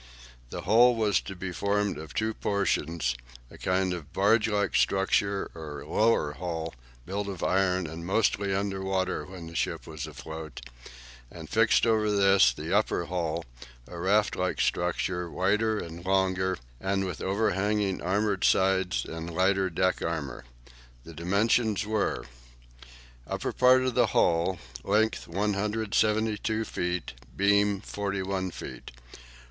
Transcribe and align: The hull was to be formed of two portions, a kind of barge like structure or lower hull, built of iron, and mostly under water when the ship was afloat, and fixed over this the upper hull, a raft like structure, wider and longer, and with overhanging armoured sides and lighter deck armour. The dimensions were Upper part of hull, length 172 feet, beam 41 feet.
The 0.49 0.61
hull 0.63 0.95
was 0.95 1.21
to 1.21 1.35
be 1.35 1.51
formed 1.51 1.99
of 1.99 2.15
two 2.15 2.33
portions, 2.33 3.13
a 3.51 3.57
kind 3.59 3.93
of 3.93 4.11
barge 4.11 4.47
like 4.47 4.75
structure 4.75 5.51
or 5.53 5.85
lower 5.85 6.31
hull, 6.33 6.73
built 7.05 7.27
of 7.27 7.43
iron, 7.43 7.85
and 7.85 8.03
mostly 8.03 8.51
under 8.51 8.81
water 8.83 9.27
when 9.27 9.45
the 9.45 9.53
ship 9.55 9.85
was 9.85 10.07
afloat, 10.07 10.59
and 11.29 11.47
fixed 11.51 11.85
over 11.85 12.09
this 12.11 12.51
the 12.51 12.75
upper 12.75 13.05
hull, 13.05 13.45
a 13.87 13.99
raft 13.99 14.35
like 14.35 14.59
structure, 14.59 15.29
wider 15.29 15.77
and 15.77 16.03
longer, 16.03 16.57
and 16.79 17.05
with 17.05 17.21
overhanging 17.21 18.01
armoured 18.01 18.43
sides 18.43 19.05
and 19.05 19.31
lighter 19.31 19.69
deck 19.69 20.01
armour. 20.01 20.45
The 21.03 21.13
dimensions 21.13 21.85
were 21.85 22.25
Upper 23.27 23.53
part 23.53 23.83
of 23.85 23.95
hull, 24.09 24.57
length 24.83 25.27
172 25.27 26.65
feet, 26.65 27.13
beam 27.37 27.81
41 27.81 28.49
feet. 28.49 28.89